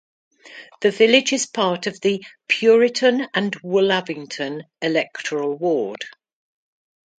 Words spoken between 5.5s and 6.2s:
ward.